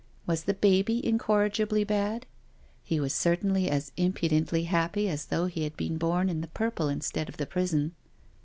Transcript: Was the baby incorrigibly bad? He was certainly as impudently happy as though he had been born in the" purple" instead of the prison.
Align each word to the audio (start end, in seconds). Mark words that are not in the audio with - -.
Was 0.25 0.45
the 0.45 0.55
baby 0.55 1.05
incorrigibly 1.05 1.83
bad? 1.83 2.25
He 2.81 2.99
was 2.99 3.13
certainly 3.13 3.69
as 3.69 3.91
impudently 3.97 4.63
happy 4.63 5.07
as 5.07 5.25
though 5.25 5.45
he 5.45 5.61
had 5.63 5.77
been 5.77 5.99
born 5.99 6.27
in 6.27 6.41
the" 6.41 6.47
purple" 6.57 6.89
instead 6.89 7.29
of 7.29 7.37
the 7.37 7.45
prison. 7.45 7.93